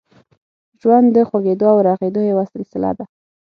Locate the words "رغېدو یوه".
1.87-2.45